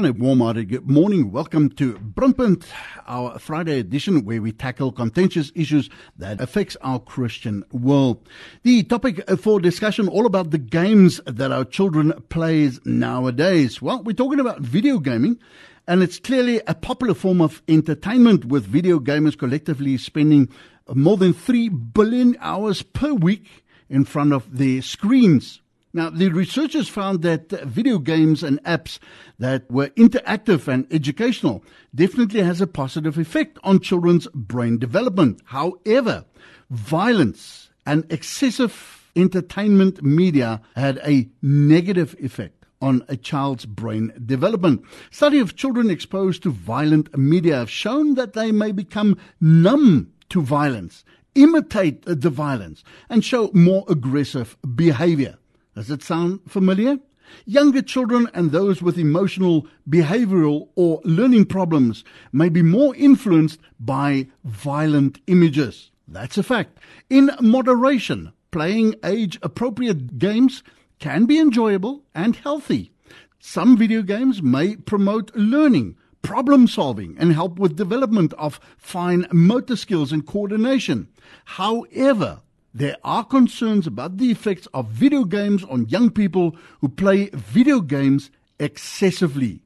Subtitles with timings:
[0.00, 1.30] And a warm-hearted uh, good morning.
[1.30, 2.64] Welcome to Brunpunt,
[3.06, 8.26] our Friday edition where we tackle contentious issues that affects our Christian world.
[8.62, 13.82] The topic for discussion all about the games that our children plays nowadays.
[13.82, 15.38] Well, we're talking about video gaming
[15.86, 20.48] and it's clearly a popular form of entertainment with video gamers collectively spending
[20.94, 25.60] more than 3 billion hours per week in front of their screens.
[25.92, 29.00] Now, the researchers found that video games and apps
[29.38, 35.40] that were interactive and educational definitely has a positive effect on children's brain development.
[35.46, 36.24] However,
[36.70, 44.82] violence and excessive entertainment media had a negative effect on a child's brain development.
[45.10, 50.40] Study of children exposed to violent media have shown that they may become numb to
[50.40, 51.04] violence,
[51.34, 55.36] imitate the violence, and show more aggressive behavior.
[55.74, 56.98] Does it sound familiar?
[57.44, 64.26] Younger children and those with emotional, behavioral, or learning problems may be more influenced by
[64.44, 65.90] violent images.
[66.08, 66.78] That's a fact.
[67.08, 70.64] In moderation, playing age appropriate games
[70.98, 72.90] can be enjoyable and healthy.
[73.38, 79.76] Some video games may promote learning, problem solving, and help with development of fine motor
[79.76, 81.08] skills and coordination.
[81.44, 82.40] However,
[82.72, 87.80] there are concerns about the effects of video games on young people who play video
[87.80, 89.62] games excessively.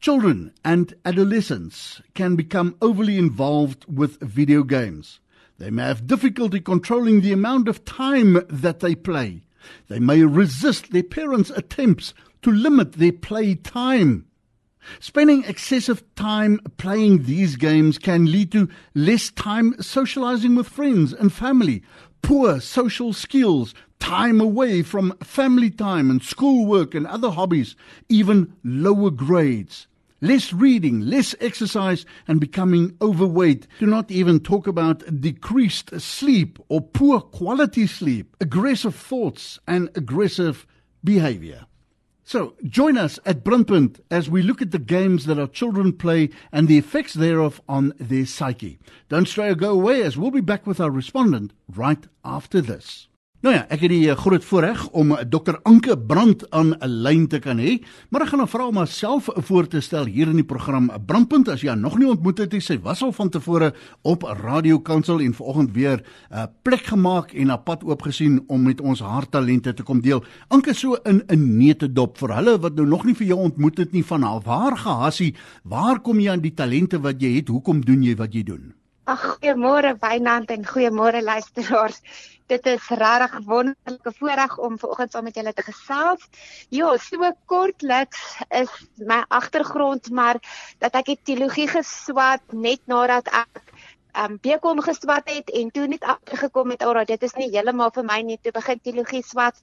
[0.00, 5.20] Children and adolescents can become overly involved with video games.
[5.58, 9.42] They may have difficulty controlling the amount of time that they play.
[9.88, 14.26] They may resist their parents' attempts to limit their play time.
[14.98, 21.32] Spending excessive time playing these games can lead to less time socializing with friends and
[21.32, 21.82] family,
[22.22, 27.76] poor social skills, time away from family time and schoolwork and other hobbies,
[28.08, 29.86] even lower grades.
[30.22, 33.66] Less reading, less exercise, and becoming overweight.
[33.78, 40.66] Do not even talk about decreased sleep or poor quality sleep, aggressive thoughts, and aggressive
[41.02, 41.64] behavior.
[42.30, 46.30] So, join us at Brunpunt as we look at the games that our children play
[46.52, 48.78] and the effects thereof on their psyche.
[49.08, 53.08] Don't stray or go away as we'll be back with our respondent right after this.
[53.40, 56.88] Nou ja, ek het die eh, groot voorreg om eh, Dr Anke Brand aan 'n
[57.06, 57.78] lyn te kan hê,
[58.10, 61.48] maar ek gaan haar vra om haarself voor te stel hier in die program Brandpunt
[61.48, 62.60] as jy haar nog nie ontmoet het nie.
[62.60, 67.32] Sy was al van tevore op Radio Kansel en vanoggend weer 'n uh, plek gemaak
[67.32, 70.22] en haar pad oopgesien om met ons haar talente te kom deel.
[70.48, 73.92] Anke so in 'n neutedop vir hulle wat nou nog nie vir jou ontmoet het
[73.92, 74.40] nie van haar.
[74.44, 75.34] Waar gehassie?
[75.64, 77.48] Waar kom jy aan die talente wat jy het?
[77.48, 78.79] Hoekom doen jy wat jy doen?
[79.10, 81.96] Ag, goeiemôre Wynand en goeiemôre luisteraars
[82.52, 86.28] dit is regtig wonderlike voorreg om vanoggend saam met julle te gesels.
[86.74, 88.22] Ja, so kortliks
[88.60, 88.70] is
[89.10, 90.38] my agtergrond maar
[90.78, 93.64] dat ek het teologie geswat net nadat ek
[94.22, 98.06] um BCom geswat het en toe net agtergekom het alraai dit is nie heeltemal vir
[98.06, 99.58] my nie toe begin teologie swat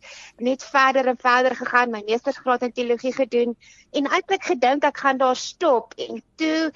[0.49, 3.57] net verder en verder gegaan my meestersgraad in teologie gedoen
[3.91, 6.71] en eintlik gedink ek gaan daar stop en toe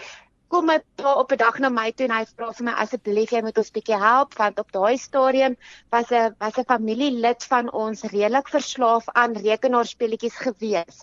[0.52, 3.32] kom my pa op 'n dag na my toe en hy vra vir my asseblief
[3.32, 5.56] jy moet ons bietjie help want op daai stadium
[5.96, 10.98] was 'n was 'n familielid van ons redelik verslaaf aan rekenaarspeletjies gewees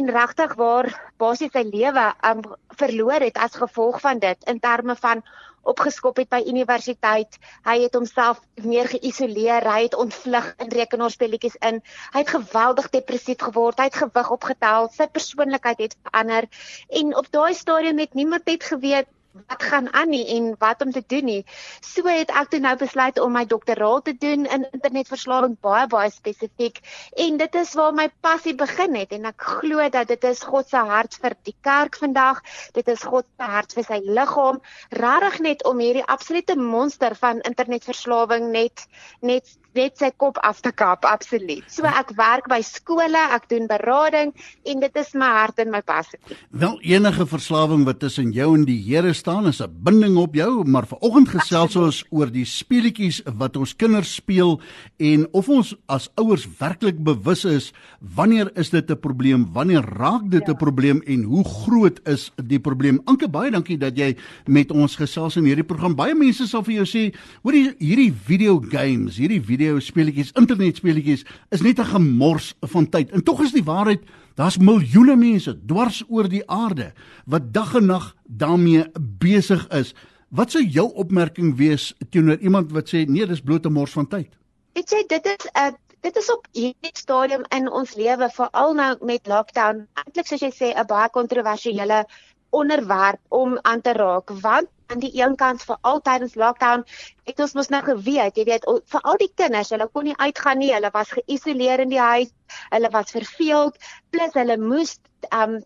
[0.00, 0.88] en regtig waar
[1.24, 2.42] basies sy lewe um,
[2.82, 5.22] verloor het as gevolg van dit in terme van
[5.62, 7.38] opgeskop het by universiteit.
[7.66, 11.82] Hy het homself meer geïsoleer, hy het ontvlug in rekenaarspelletjies in.
[12.14, 16.48] Hy het geweldig depressief geword, hy het gewig opgetel, sy persoonlikheid het verander
[16.88, 19.08] en op daai stadium het niemand net geweet
[19.46, 21.44] wat gaan aan nie en wat om te doen nie.
[21.80, 26.10] So het ek toe nou besluit om my doktoraat te doen in internetverslawing baie baie
[26.10, 26.80] spesifiek
[27.26, 30.68] en dit is waar my passie begin het en ek glo dat dit is God
[30.68, 32.42] se hart vir die kerk vandag.
[32.76, 34.60] Dit is God se hart vir sy liggaam,
[34.90, 38.86] regtig net om hierdie absolute monster van internetverslawing net
[39.20, 41.64] net net sy kop af te kap absoluut.
[41.70, 44.34] So ek werk by skole, ek doen berading
[44.68, 46.18] en dit is my hart en my passie.
[46.50, 50.64] Wel enige verslawing wat tussen jou en die Here staan is 'n binding op jou,
[50.64, 54.60] maar vanoggend gesels ons oor die speletjies wat ons kinders speel
[54.98, 60.30] en of ons as ouers werklik bewus is wanneer is dit 'n probleem, wanneer raak
[60.30, 60.56] dit 'n ja.
[60.56, 63.00] probleem en hoe groot is die probleem?
[63.04, 64.16] Anke baie dankie dat jy
[64.46, 65.94] met ons gesels in hierdie program.
[65.94, 70.78] Baie mense sal vir jou sê, hoor hierdie video games, hierdie video video speletjies, internet
[70.80, 73.10] speletjies is net 'n gemors van tyd.
[73.10, 74.00] En tog is die waarheid,
[74.34, 76.92] daar's miljoene mense dwars oor die aarde
[77.26, 78.84] wat dag en nag daarmee
[79.18, 79.94] besig is.
[80.30, 84.06] Wat sou jou opmerking wees teenoor iemand wat sê nee, dis bloot 'n mors van
[84.06, 84.28] tyd?
[84.74, 88.96] Ek sê dit is 'n dit is op hierdie stadium in ons lewe veral nou
[89.00, 92.06] met lockdown eintlik soos jy sê 'n baie kontroversiële
[92.50, 96.84] onderwerp om aan te raak want aan die een kant vir altydens lockdown
[97.28, 100.62] het ons mos nou geweet jy weet vir al die kinders hulle kon nie uitgaan
[100.62, 102.32] nie hulle was geïsoleer in die huis
[102.70, 103.76] hulle was verveeld
[104.14, 104.96] plus hulle moes
[105.42, 105.58] um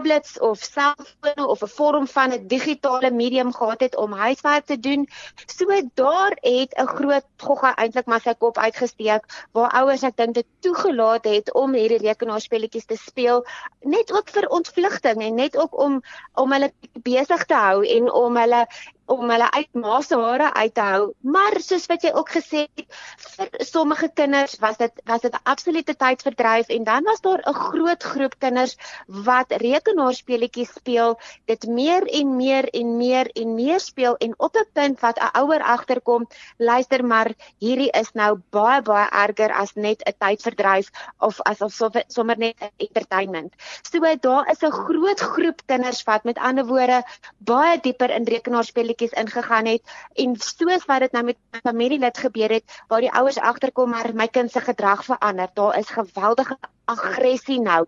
[0.00, 4.80] tablets of selfone of 'n vorm van 'n digitale medium gehad het om huiswerk te
[4.80, 5.08] doen.
[5.46, 10.34] So daar het 'n groot gogga eintlik maar sy kop uitgesteek waar ouers ek dink
[10.34, 13.46] dit toegelaat het om hierdie rekenaarspeletjies te speel
[13.80, 16.02] net ook vir ontvlugting en net ook om
[16.34, 18.66] om hulle besig te hou en om hulle
[19.10, 21.12] om hulle uit ma se hare uit te hou.
[21.20, 22.86] Maar soos wat jy ook gesê het,
[23.36, 27.54] vir sommige kinders was dit was dit 'n absolute tydverdryf en dan was daar 'n
[27.54, 28.76] groot groep kinders
[29.06, 34.68] wat rekenaarspeletjies speel, dit meer en meer en meer en meer speel en op 'n
[34.72, 36.26] punt wat 'n ouer agterkom,
[36.58, 41.74] luister maar, hierdie is nou baie baie erger as net 'n tydverdryf of asof
[42.06, 43.54] sommer net 'n entertainment.
[43.82, 47.02] So daar is 'n groot groep kinders wat met ander woorde
[47.38, 49.82] baie dieper in rekenaarspeletjies goedjies ingegaan het
[50.14, 54.14] en soos wat dit nou met my familielid gebeur het waar die ouers agterkom maar
[54.14, 55.48] my kind se gedrag verander.
[55.54, 57.86] Daar is geweldige aggressie nou.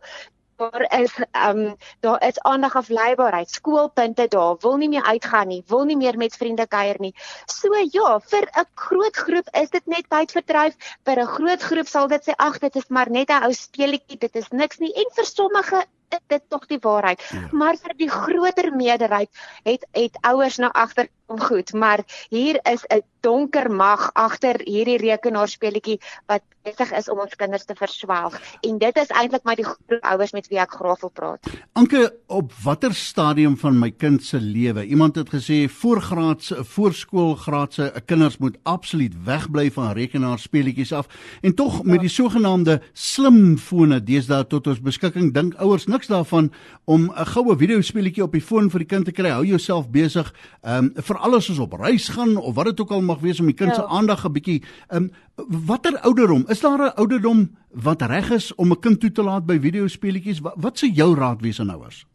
[0.57, 5.63] Daar is ehm um, daar is aandag afleibaarheid skoolpunte daar wil nie meer uitgaan nie
[5.67, 7.15] wil nie meer met vriende kuier nie.
[7.47, 10.75] So ja vir 'n groot groep is dit net tydverdryf
[11.05, 14.19] vir 'n groot groep sal dit sê ag dit is maar net 'n ou speletjie
[14.19, 14.95] dit is niks nie.
[14.95, 17.23] En vir sommige is dit tog die waarheid.
[17.31, 17.49] Ja.
[17.51, 19.31] Maar vir die groter meerderheid
[19.63, 21.09] het het ouers nou agter
[21.41, 27.35] goed, maar hier is 'n donker mag agter hierdie rekenaarspeletjie wat besig is om ons
[27.39, 28.37] kinders te verswelg.
[28.67, 29.67] En dit is eintlik maar die
[30.01, 31.51] ouers met wie ek graag wil praat.
[31.79, 34.85] Anke, op watter stadium van my kind se lewe?
[34.87, 41.11] Iemand het gesê voorgraadse, voorskoolgraadse kinders moet absoluut wegbly van rekenaarspeletjies af.
[41.43, 46.53] En tog met die sogenaamde slimfone deesdae tot ons beskikking, dink ouers niks daarvan
[46.85, 49.31] om 'n goue videospeletjie op die foon vir die kind te kry.
[49.31, 50.33] Hou jouself besig.
[50.63, 53.41] Ehm um, vir alles soos op reis gaan of wat dit ook al mag wees
[53.41, 53.89] om die kind se ja.
[53.89, 55.11] aandag 'n bietjie um
[55.49, 59.47] watter ouderdom is daar 'n ouderdom wat reg is om 'n kind toe te laat
[59.47, 60.41] by videospeletjies?
[60.41, 62.07] Wat, wat sou jou raad wees aan ouers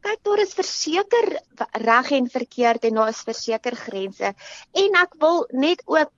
[0.00, 1.26] kyk daar is verseker
[1.84, 4.32] reg en verkeerd en daar is verseker grense.
[4.72, 6.10] En ek wil net ook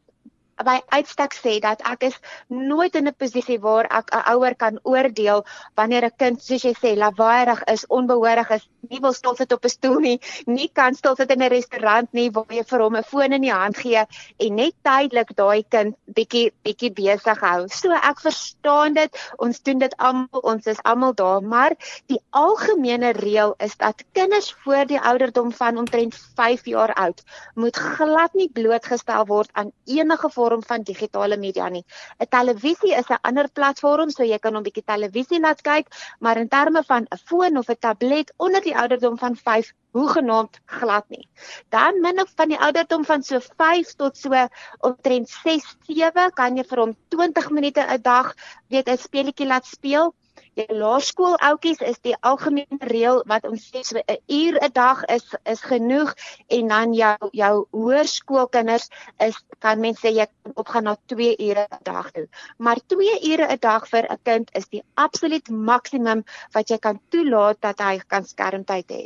[0.60, 2.16] by uitstek sê dat ek is
[2.48, 5.44] nooit in 'n posisie waar ek 'n ouer kan oordeel
[5.76, 9.64] wanneer 'n kind soos jy sê lawaaierig is, onbehoorig is, nie wil stil sit op
[9.64, 12.96] 'n stoel nie, nie kan stil sit in 'n restaurant nie waar jy vir hom
[12.96, 14.04] 'n foon in die hand gee
[14.38, 17.68] en net tydelik daai kind bietjie bietjie besig hou.
[17.68, 19.10] So ek verstaan dit.
[19.38, 21.72] Ons doen dit almal, ons is almal daar, maar
[22.06, 27.22] die algemene reël is dat kinders voor die ouderdom van omtrent 5 jaar oud
[27.54, 31.84] moet glad nie blootgestel word aan enige vorm van digitale media nie.
[32.18, 35.86] 'n Televisie is 'n ander platform, so jy kan 'n bietjie televisie laat kyk,
[36.20, 40.60] maar in terme van 'n foon of 'n tablet onder die ouderdom van 5 hoegenaamd
[40.64, 41.28] glad nie.
[41.68, 44.48] Dan min of van die ouderdom van so 5 tot so
[44.80, 48.34] omtrent 6, 7 kan jy vir hom 20 minute 'n dag
[48.68, 50.14] weet 'n speletjie laat speel
[50.58, 55.26] jou laerskool ouetjies is die algemene reël wat ons sê 'n uur 'n dag is
[55.52, 56.14] is genoeg
[56.56, 58.88] en dan jou jou hoërskoolkinders
[59.28, 62.26] is kan mense sê jy kan opgaan na 2 ure 'n dag toe.
[62.58, 67.00] Maar 2 ure 'n dag vir 'n kind is die absoluut maksimum wat jy kan
[67.10, 69.04] toelaat dat hy kan skermtyd hê.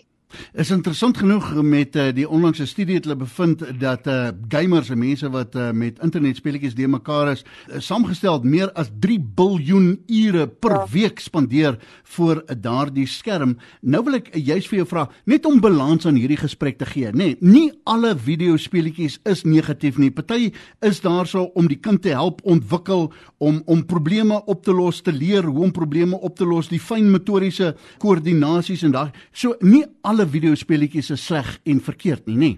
[0.56, 4.98] Is interessant genoeg met uh, die onlangse studie het hulle bevind dat uh, gamers en
[4.98, 10.46] mense wat uh, met internetspeletjies de mekaar is, uh, saamgestel meer as 3 biljoen ure
[10.48, 10.84] per ja.
[10.92, 11.78] week spandeer
[12.16, 13.56] voor uh, daardie skerm.
[13.80, 16.88] Nou wil ek uh, juist vir jou vra, net om balans aan hierdie gesprek te
[16.90, 17.32] gee, nê?
[17.36, 20.10] Nee, nie alle videospeletjies is negatief nie.
[20.14, 20.50] Party
[20.84, 25.12] is daarso om die kind te help ontwikkel om om probleme op te los, te
[25.14, 29.08] leer hoe om probleme op te los, die fyn motoriese koördinasies en daai.
[29.32, 32.52] So nie alle videospeletjies is sleg en verkeerd nie, nê?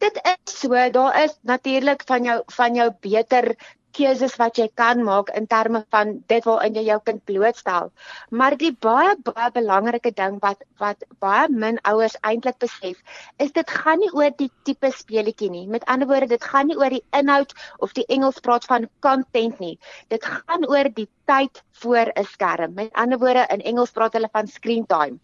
[0.00, 3.56] Dit is so, daar is natuurlik van jou van jou beter
[3.98, 7.90] keuses wat jy kan maak in terme van dit waarin jy jou kind blootstel.
[8.30, 13.00] Maar die baie baie belangrike ding wat wat baie min ouers eintlik besef,
[13.42, 15.66] is dit gaan nie oor die tipe speletjie nie.
[15.66, 19.58] Met ander woorde, dit gaan nie oor die inhoud of die Engels praat van content
[19.58, 19.78] nie.
[20.08, 22.74] Dit gaan oor die tyd voor 'n skerm.
[22.74, 25.18] Met ander woorde in Engels praat hulle van screen time.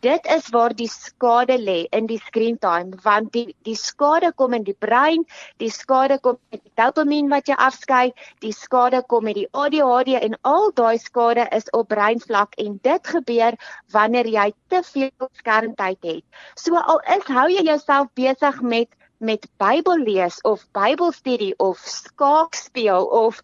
[0.00, 4.54] Dit is waar die skade lê in die screen time want die die skade kom
[4.54, 5.24] in die brein,
[5.56, 10.22] die skade kom met die dopamien wat jy afskei, die skade kom met die ADHD
[10.22, 13.58] en al daai skade is op breinvlak en dit gebeur
[13.92, 16.24] wanneer jy te veel skermtyd het.
[16.54, 18.88] So al is hou jy jouself besig met
[19.18, 23.42] met Bybel lees of Bybelstudie of skaak speel of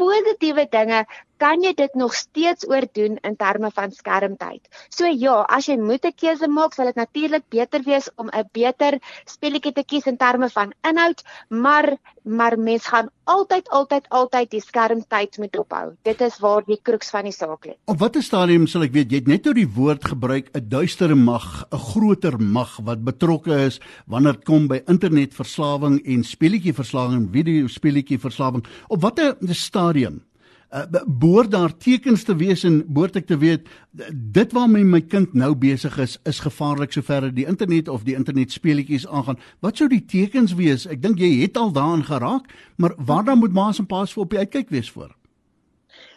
[0.00, 1.04] positiewe dinge
[1.40, 4.68] kan jy dit nog steeds oordoen in terme van skermtyd.
[4.92, 8.48] So ja, as jy moet 'n keuse maak, sal dit natuurlik beter wees om 'n
[8.52, 14.50] beter speletjie te kies in terme van inhoud, maar maar mens gaan altyd altyd altyd
[14.50, 15.96] die skermtyd moet ophou.
[16.02, 17.74] Dit is waar die kruks van die saak lê.
[17.84, 21.14] Op watter stadium sal ek weet jy het net oor die woord gebruik 'n duistere
[21.14, 27.66] mag, 'n groter mag wat betrokke is wanneer dit kom by internetverslawing en speletjieverslawing, video
[27.66, 28.64] speletjieverslawing.
[28.88, 30.29] Op watter stadium
[30.72, 33.68] uh, behoort daar tekens te wees en behoort ek te weet
[34.12, 38.52] dit waarmee my kind nou besig is is gevaarlik sover die internet of die internet
[38.52, 39.38] speletjies aangaan.
[39.60, 40.86] Wat sou die tekens wees?
[40.86, 44.22] Ek dink jy het al daarin geraak maar waar dan moet ma's en pa's vir
[44.22, 45.14] op die uitkyk wees voor?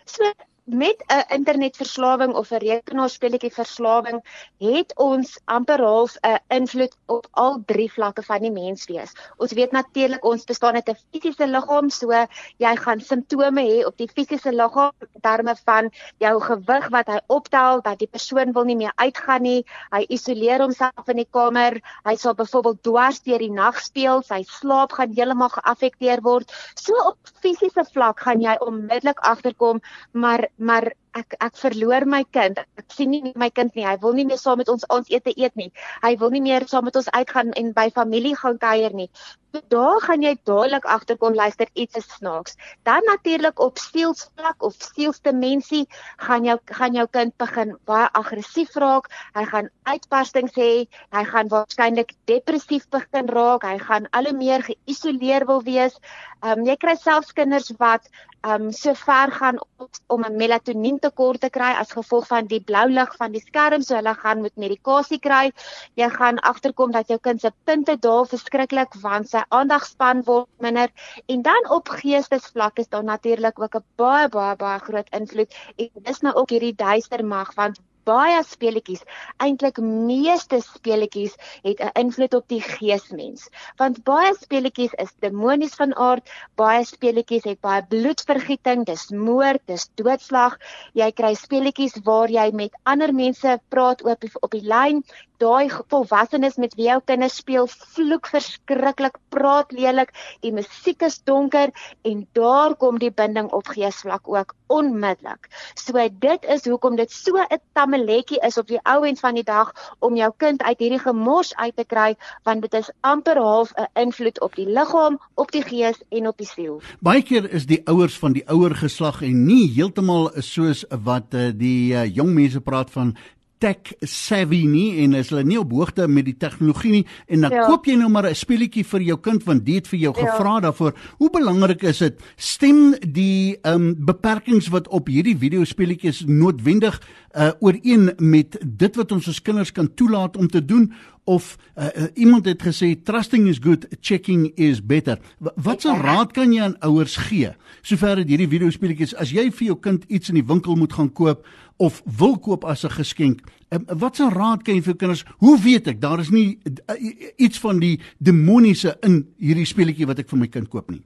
[0.05, 0.33] So
[0.63, 4.23] met 'n internetverslawing of 'n rekenaarspeletjie verslawing
[4.57, 9.11] het ons amper half 'n invloed op al drie vlakke van die menswees.
[9.37, 12.11] Ons weet natuurlik ons bestaan uit 'n fisiese liggaam, so
[12.57, 17.19] jy gaan simptome hê op die fisiese liggaam in terme van jou gewig wat hy
[17.27, 21.81] optel, dat die persoon wil nie meer uitgaan nie, hy isoleer homself in die kamer,
[22.05, 26.51] hy sal byvoorbeeld dwars deur die nag speel, sy slaap gaan heeltemal geaffekteer word.
[26.75, 32.59] So op fisiese vlak gaan jy onmiddellik agterkom, maar maar ek ek verloor my kind.
[32.77, 33.85] Ek sien nie my kind nie.
[33.85, 35.71] Hy wil nie meer saam met ons ons ete eet nie.
[36.03, 39.09] Hy wil nie meer saam met ons uitgaan en by familie gaan kuier nie.
[39.53, 42.55] Daar gaan jy dadelik agterkom luister iets is snaaks.
[42.83, 45.85] Dan natuurlik op sielsvlak of sielsdimensie
[46.17, 49.11] gaan jou gaan jou kind begin baie aggressief raak.
[49.37, 50.71] Hy gaan uitbarstings hê.
[51.13, 53.69] Hy gaan waarskynlik depressief begin raak.
[53.69, 56.01] Hy gaan al hoe meer geïsoleer wil wees.
[56.41, 58.09] Ehm um, jy kry selfs kinders wat
[58.43, 59.59] ehm um, so ver gaan
[60.07, 63.81] om 'n melatonien tekort te kry as gevolg van die blou lig van die skerm
[63.81, 65.53] so hulle gaan met medikasie kry.
[65.95, 70.89] Jy gaan agterkom dat jou kind se punte daal verskriklik want sy aandagspan word minder
[71.25, 75.89] en dan op geestesvlak is daar natuurlik ook 'n baie baie baie groot invloed en
[76.09, 79.03] dis nou ook hierdie duister mag want baie speletjies,
[79.43, 83.47] eintlik meeste speletjies het 'n invloed op die geesmens.
[83.77, 89.89] Want baie speletjies is demonies van aard, baie speletjies het baie bloedvergieting, dis moord, dis
[89.95, 90.57] doodslag.
[90.93, 95.03] Jy kry speletjies waar jy met ander mense praat op op die lyn,
[95.43, 100.13] daai volwassenes met wie jou kinders speel, vloek verskriklik, praat lelik,
[100.45, 101.73] die musiek is donker
[102.07, 105.49] en daar kom die binding op geesvlak ook onmiddellik.
[105.75, 109.43] So dit is hoekom dit so 'n tammeletjie is op die ou end van die
[109.43, 113.73] dag om jou kind uit hierdie gemors uit te kry want dit is amper half
[113.75, 116.81] 'n invloed op die liggaam, op die gees en op die siel.
[116.99, 121.51] Baie keer is die ouers van die ouer geslag en nie heeltemal soos wat uh,
[121.55, 123.15] die uh, jong mense praat van
[123.63, 127.55] tech savvy nie en is hulle nie op hoogte met die tegnologie nie en dan
[127.55, 127.63] ja.
[127.69, 130.25] koop jy nou maar 'n speletjie vir jou kind want dit het vir jou ja.
[130.25, 130.93] gevra daarvoor.
[131.17, 132.19] Hoe belangrik is dit?
[132.35, 136.99] Stem die ehm um, beperkings wat op hierdie videospeletjies noodwendig
[137.33, 140.91] uh ooreen met dit wat ons as kinders kan toelaat om te doen
[141.23, 145.19] of uh, uh, iemand het gesê trusting is good checking is better.
[145.39, 149.71] Wat se raad kan jy aan ouers gee sover dit hierdie videospeletjies as jy vir
[149.71, 151.47] jou kind iets in die winkel moet gaan koop
[151.83, 155.57] of wil koop as 'n geskenk uh, wat se raad kan jy vir kinders hoe
[155.59, 156.95] weet ek daar is nie uh,
[157.37, 161.03] iets van die demoniese in hierdie speletjie wat ek vir my kind koop nie.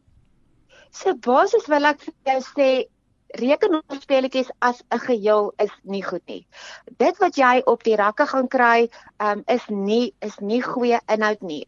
[0.92, 2.70] So basies wil ek vir jou sê
[3.36, 6.48] rekenaarspeletjies as 'n geheel is nie goed nie.
[6.98, 11.42] Dit wat jy op die rakke gaan kry, um, is nie is nie goeie inhoud
[11.42, 11.68] nie.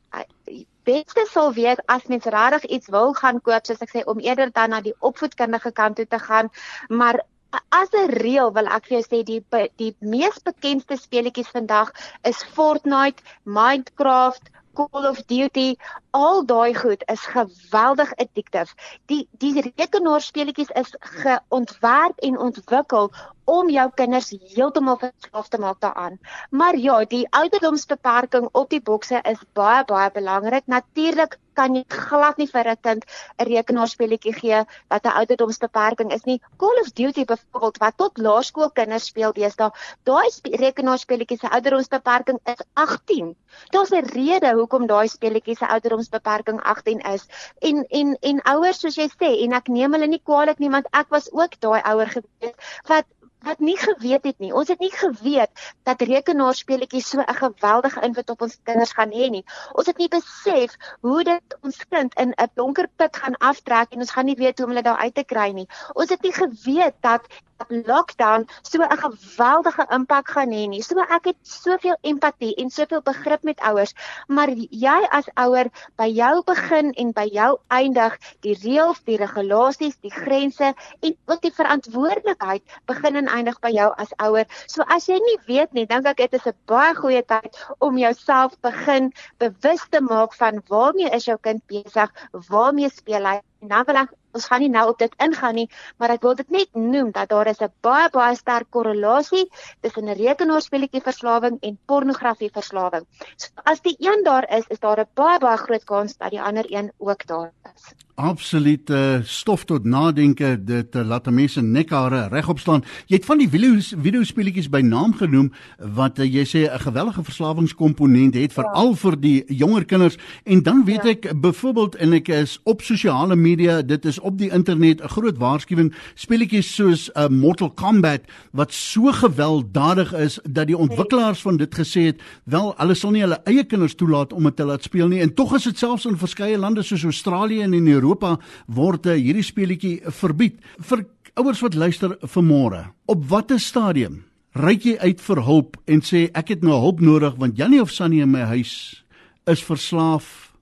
[0.84, 4.51] Beste sal weet as mens regtig iets wil gaan koop, soos ek sê om eerder
[4.51, 6.50] dan na die opvoedkundige kant toe te gaan,
[6.89, 7.22] maar
[7.70, 9.44] as 'n reël wil ek vir jou sê die
[9.82, 11.92] die mees bekende speletjies vandag
[12.24, 15.75] is Fortnite, Minecraft, Call of Duty,
[16.15, 18.71] al daai goed is geweldig addictief.
[19.12, 23.12] Die die rekenaarspeletjies is geontwerp en ontwikkel
[23.50, 26.20] om jou kinders heeltemal verslaaf te maak daaraan.
[26.51, 30.68] Maar ja, die ouderdomsbeperking op die bokse is baie baie belangrik.
[30.68, 33.06] Natuurlik kan jy glad nie vir 'n kind
[33.39, 34.60] 'n rekenaarspeletjie gee
[34.91, 36.39] wat 'n ouderdomsbeperking is nie.
[36.58, 39.72] Call of Duty byvoorbeeld wat tot laerskoolkinders speel deesdae,
[40.03, 40.29] daai
[40.63, 43.36] rekenaarspeletjies se ouderdomsbeperking is 18.
[43.72, 47.27] Daar's 'n rede hoekom daai speletjies se ouderdomsbeperking 18 is.
[47.60, 50.88] En en en ouers soos jy sê en ek neem hulle nie kwaadlik nie want
[50.91, 52.56] ek was ook daai ouer gewees
[52.88, 53.06] wat
[53.46, 54.53] wat nie geweet het nie.
[54.53, 59.29] Ons het nie geweet dat rekenaarspeletjies so 'n geweldige invloed op ons kinders gaan hê
[59.29, 59.46] nie.
[59.74, 64.00] Ons het nie besef hoe dit ons kind in 'n donker put gaan aftrek en
[64.00, 65.67] ons gaan nie weet hoe om hulle daar uit te kry nie.
[65.93, 67.27] Ons het nie geweet dat
[67.68, 70.82] lockdown so 'n geweldige impak gaan hê nie.
[70.82, 73.94] So ek het soveel empatie en soveel begrip met ouers,
[74.28, 79.98] maar jy as ouer by jou begin en by jou eindig die reëls, die regulasies,
[80.01, 84.46] die grense en ook die verantwoordelikheid begin en eindig by jou as ouer.
[84.68, 87.98] So as jy nie weet nie, dink ek dit is 'n baie goeie tyd om
[87.98, 93.68] jouself begin bewus te maak van waarmee is jou kind besig, waarmee speel hy en
[93.68, 96.50] dan wil ek ons gaan nie nou op dit ingaan nie, maar ek wil dit
[96.50, 99.45] net noem dat daar is 'n baie baie sterk korrelasie
[99.81, 103.07] tussen 'n rekenaarspeletjie verslawing en pornografie verslawing.
[103.38, 106.41] So as die een daar is, is daar 'n baie baie groot kans dat die
[106.41, 112.59] ander een ook daar is absolute stof tot nadenke dit uh, laat mense nekhare regop
[112.59, 115.47] staan jy het van die video's video speletjies by naam genoem
[115.95, 118.99] wat uh, jy sê 'n gewellige verslawingskomponent het veral ja.
[119.03, 121.15] vir die jonger kinders en dan weet ja.
[121.15, 125.38] ek byvoorbeeld en ek is op sosiale media dit is op die internet 'n groot
[125.38, 131.71] waarskuwing speletjies soos uh, Mortal Kombat wat so gewelddadig is dat die ontwikkelaars van dit
[131.75, 135.07] gesê het wel hulle sal nie hulle eie kinders toelaat om dit te laat speel
[135.07, 138.39] nie en tog is dit selfs in verskeie lande soos Australië en in Europa Europa
[138.66, 140.58] word uh, hierdie speletjie verbied.
[140.82, 141.06] Vir
[141.38, 144.24] ouers wat luister vanmôre, op watter stadium
[144.58, 147.94] reik jy uit vir hulp en sê ek het nou hulp nodig want Jannie of
[147.94, 149.04] Sunny in my huis
[149.46, 150.56] is verslaaf.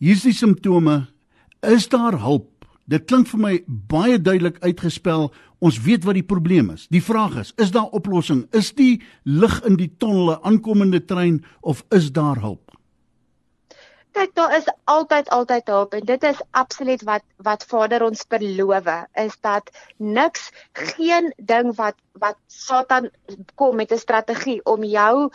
[0.00, 1.08] Hier's die simptome.
[1.64, 2.66] Is daar hulp?
[2.84, 5.30] Dit klink vir my baie duidelik uitgespel.
[5.60, 6.86] Ons weet wat die probleem is.
[6.92, 8.46] Die vraag is, is daar oplossing?
[8.56, 12.69] Is die lig in die tonnel aankomende trein of is daar hulp?
[14.12, 18.88] Kyk, daar is altyd altyd hulp en dit is absoluut wat wat Vader ons beloof
[19.22, 23.10] is dat niks geen ding wat wat Satan
[23.54, 25.30] kom met 'n strategie om jou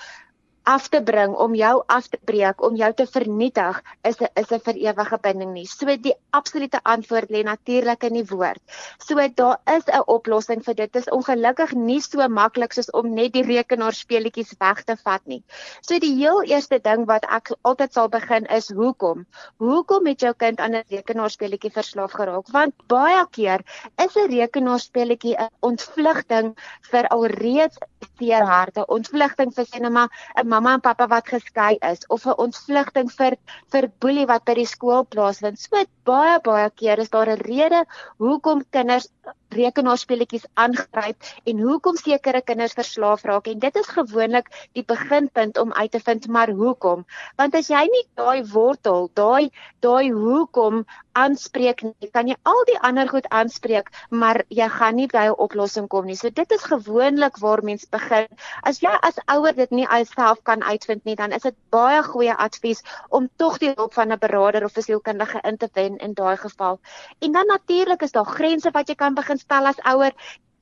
[0.66, 4.52] af te bring om jou af te breek om jou te vernietig is 'n is
[4.52, 5.66] 'n vir ewige binding nie.
[5.66, 8.62] So die absolute antwoord lê natuurlik in die woord.
[8.98, 10.94] So daar is 'n oplossing vir dit.
[10.94, 15.44] Dit is ongelukkig nie so maklik soos om net die rekenaarspeletjies weg te vat nie.
[15.82, 19.26] So die heel eerste ding wat ek altyd sal begin is hoekom?
[19.58, 22.48] Hoekom het jou kind aan 'n rekenaarspeletjie verslaaf geraak?
[22.52, 23.62] Want baie keer
[23.98, 27.78] is 'n rekenaarspeletjie 'n ontvlugting vir alreeds
[28.18, 30.10] seer harte, ontvlugting vir sê net maar
[30.42, 33.38] 'n mamma en pappa wat geskei is of 'n ontvlugting vir
[33.72, 35.60] vir boelie wat by die skool plaasvind.
[35.60, 37.86] So baie baie keer is daar 'n rede
[38.20, 39.10] hoekom kinders
[39.55, 45.74] rekenaarspeletjies aangryp en hoekom sekere kinders verslaaf raak en dit is gewoonlik die beginpunt om
[45.74, 47.05] uit te vind maar hoekom?
[47.39, 49.51] Want as jy nie daai wortel daai
[49.85, 50.83] daai hoekom
[51.15, 55.39] aanspreek nie kan jy al die ander goed aanspreek maar jy gaan nie by 'n
[55.48, 56.15] oplossing kom nie.
[56.15, 58.27] So dit is gewoonlik waar mens begin.
[58.63, 62.35] As jy as ouer dit nie alself kan uitvind nie dan is dit baie goeie
[62.35, 66.13] advies om tog die hulp van 'n beraader of 'n sielkundige in te wen in
[66.13, 66.79] daai geval.
[67.20, 70.14] En dan natuurlik is daar grense wat jy kan begin stel as ouer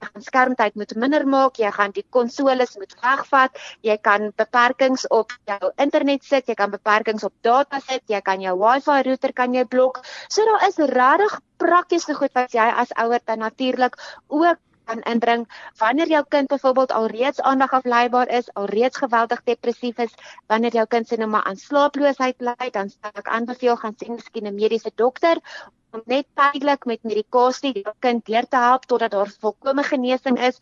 [0.04, 5.32] gaan skermtyd moet minder maak, jy gaan die konsoles moet wegvat, jy kan beperkings op
[5.48, 9.56] jou internet sit, jy kan beperkings op data sit, jy kan jou Wi-Fi router kan
[9.56, 10.02] jy blok.
[10.28, 13.96] So daar is regtig praktiese goed wat jy as ouer dan natuurlik
[14.28, 15.46] ook kan indring
[15.80, 20.12] wanneer jou kind byvoorbeeld alreeds aandag afleibaar is, alreeds geweldig depressief is,
[20.52, 24.52] wanneer jou kind sien maar aan slaaploosheid ly, dan sal ek aanbeveel gaan sien miskien
[24.52, 25.40] 'n mediese dokter
[25.94, 30.58] om net tydelik met medikasie die kind deur te help totdat daar volkomme genesing is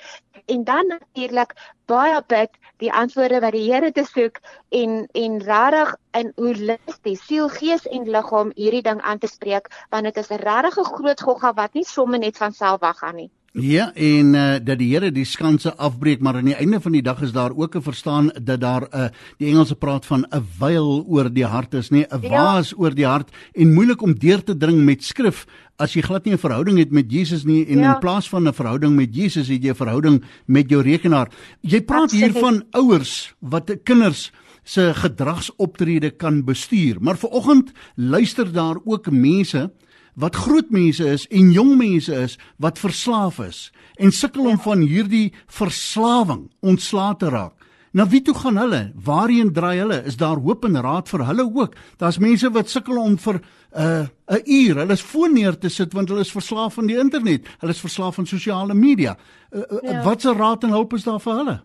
[0.46, 1.56] en dan natuurlik
[1.92, 4.42] baie bid die antwoorde wat die Here te soek
[4.82, 10.10] en en regtig in holisties siel, gees en liggaam hierdie ding aan te spreek want
[10.10, 13.32] dit is 'n regtig groot gogga wat nie sommer net van self wag gaan nie.
[13.52, 17.02] Ja, en uh, dat die Here die skanse afbreek, maar aan die einde van die
[17.04, 20.26] dag is daar ook 'n verstaan dat daar 'n uh, eh, die Engelse praat van
[20.30, 22.30] 'n veil oor die hart is, nie 'n ja.
[22.30, 22.76] waas ja.
[22.78, 26.34] oor die hart en moeilik om deur te dring met skrif as jy glad nie
[26.34, 27.94] 'n verhouding het met Jesus nie en ja.
[27.94, 31.28] in plaas van 'n verhouding met Jesus het jy 'n verhouding met jou rekenaar.
[31.62, 32.32] Jy praat Absoluut.
[32.32, 34.32] hier van ouers wat kinders
[34.64, 39.72] se gedragsoptrede kan bestuur, maar vanoggend luister daar ook mense
[40.14, 44.82] wat groot mense is en jong mense is wat verslaaf is en sukkel om van
[44.82, 47.56] hierdie verslawing ontslae te raak.
[47.92, 48.94] Na wie toe gaan hulle?
[48.96, 49.98] Waarheen draai hulle?
[50.08, 51.76] Is daar hoop en raad vir hulle ook?
[52.00, 54.06] Daar's mense wat sukkel om vir 'n uh,
[54.38, 57.48] 'n uur, hulle is voor neer te sit want hulle is verslaaf aan die internet.
[57.60, 59.18] Hulle is verslaaf aan sosiale media.
[59.52, 60.04] Uh, uh, ja.
[60.04, 61.62] Wat se raad en hulp is daar vir hulle?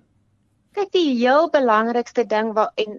[0.77, 2.99] Kyk die heel belangrikste ding wat en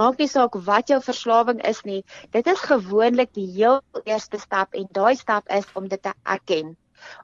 [0.00, 2.02] maak nie saak wat jou verslawing is nie.
[2.36, 6.76] Dit is gewoonlik die heel eerste stap en daai stap is om dit te erken.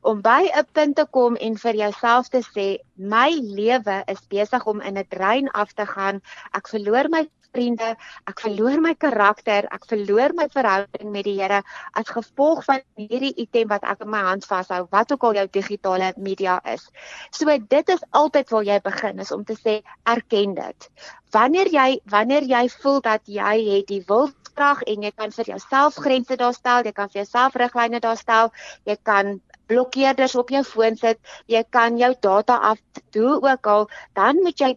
[0.02, 2.66] Om by 'n punt te kom en vir jouself te sê,
[3.14, 3.30] my
[3.60, 6.20] lewe is besig om in 'n drein af te gaan.
[6.52, 7.22] Ek verloor my
[7.54, 7.94] vriende,
[8.30, 11.62] ek verloor my karakter, ek verloor my verhouding met die Here
[11.98, 15.46] as gevolg van hierdie item wat ek in my hand vashou, wat ook al jou
[15.58, 16.88] digitale media is.
[17.34, 20.88] So dit is altyd waar jy begin is om te sê erken dit.
[21.34, 25.98] Wanneer jy wanneer jy voel dat jy het die wilskrag en jy kan vir jouself
[25.98, 28.52] grense daar stel, jy kan vir jouself riglyne daar stel,
[28.86, 31.18] jy kan blokkeerders op jou foon sit,
[31.50, 32.80] jy kan jou data af
[33.16, 33.88] doen ook al,
[34.18, 34.74] dan moet jy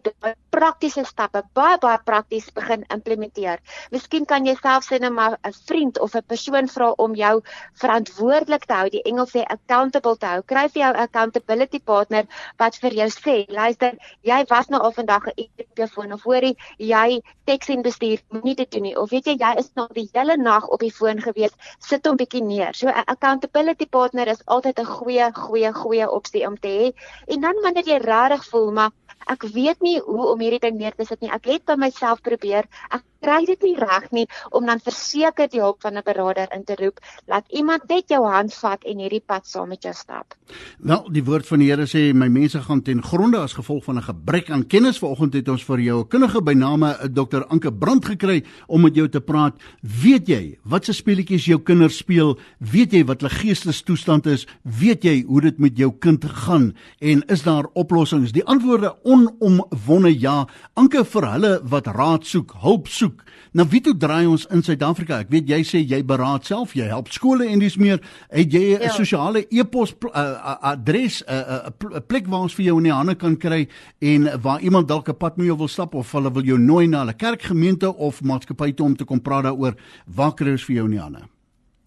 [0.50, 3.60] praktiese stappe baie baie prakties begin implementeer.
[3.90, 7.42] Miskien kan jy self sê net maar 'n vriend of 'n persoon vra om jou
[7.80, 10.42] verantwoordelik te hou, die Engels sê accountable te hou.
[10.42, 12.24] Kry vir jou 'n accountability partner
[12.58, 17.20] wat vir jou sê, luister, jy was nou al vandag 'n e-telefoon of hoorie, jy
[17.44, 18.96] teks en bestuur moenie dit doen nie.
[18.96, 22.16] Of weet jy, jy is nog die hele nag op die foon gewees, sit hom
[22.16, 22.74] bietjie neer.
[22.74, 26.92] So 'n accountability partner is altyd 'n goeie goeie goeie opsie om te hê.
[27.26, 28.90] En dan wanneer jy regtig voel maar
[29.28, 31.30] ek weet nie hoe om hierdie ding neer te sit nie.
[31.30, 32.68] Ek het by myself probeer.
[32.90, 36.64] Ek kry dit nie reg nie om dan verseker die hulp van 'n beraader in
[36.64, 37.00] te roep.
[37.26, 40.34] Laat iemand net jou hand vat en hierdie pad saam met jou stap.
[40.78, 43.96] Wel, die woord van die Here sê my mense gaan ten gronde as gevolg van
[43.96, 44.98] 'n gebrek aan kennis.
[44.98, 47.44] Vanoggend het ons vir jou 'n kundige by name eh, Dr.
[47.48, 49.54] Anke Brand gekry om met jou te praat.
[49.82, 52.38] Weet jy wat se speletjies jou kinders speel?
[52.58, 54.46] Weet jy wat hulle geestestoestand is?
[54.62, 56.74] Weet jy hoe dit met jou kind gaan?
[57.00, 58.32] En is daar oplossings?
[58.32, 60.46] Die antwoorde onomwonde ja.
[60.78, 63.24] Anke vir hulle wat raad soek, hulp soek.
[63.52, 65.22] Nou wie toe draai ons in Suid-Afrika?
[65.24, 67.98] Ek weet jy sê jy beraad self, jy help skole en dis meer.
[68.30, 68.92] Het jy 'n ja.
[68.92, 73.14] sosiale e-pos uh, adres 'n uh, uh, plek waar ons vir jou in die hande
[73.14, 73.68] kan kry
[74.00, 76.86] en waar iemand dalk 'n pad met jou wil stap of hulle wil jou nooi
[76.86, 79.74] na 'n kerkgemeente of maatskappy toe om te kom praat daaroor?
[80.06, 81.28] Waar kry ons vir jou in die hande?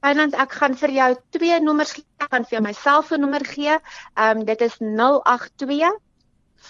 [0.01, 2.03] Finans ek gaan vir jou twee nommers gee.
[2.17, 3.77] Gaan vir jou my selfoonnommer gee.
[4.17, 5.91] Ehm um, dit is 082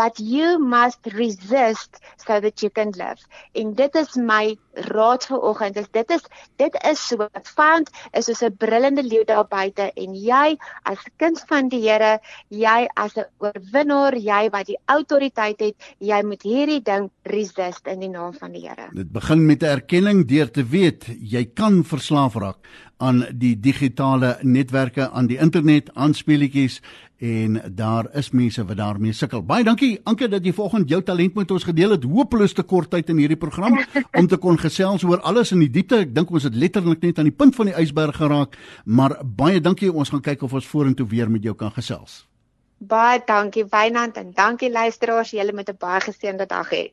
[0.00, 3.20] but you must resist so that you can live.
[3.52, 4.56] En dit is my
[4.88, 5.76] raad vir oggend.
[5.76, 6.24] Dis dit is
[6.62, 10.56] dit is so wat vyand is soos 'n brullende leeu daar buite en jy
[10.88, 16.22] as kind van die Here, jy as 'n oorwinnaar, jy wat die autoriteit het, jy
[16.22, 18.88] moet hierdie ding resist in die naam van die Here.
[18.92, 22.58] Dit begin met 'n erkenning deur te weet jy kan verslaaf raak
[23.00, 26.80] aan die digitale netwerke, aan die internet, aan speletjies
[27.20, 29.42] en daar is mense wat daarmee sukkel.
[29.44, 32.04] Baie dankie Anke dat jy vanoggend jou talent met ons gedeel het.
[32.04, 33.76] Hopeloos te kort tyd in hierdie program
[34.20, 36.00] om te kon gesels oor alles in die diepte.
[36.06, 39.60] Ek dink ons het letterlik net aan die punt van die ysberg geraak, maar baie
[39.60, 39.92] dankie.
[39.92, 42.24] Ons gaan kyk of ons vorentoe weer met jou kan gesels.
[42.80, 45.30] Baie dankie Wynand en dankie luisteraars.
[45.36, 46.90] Julle moet 'n baie geseënde dag hê.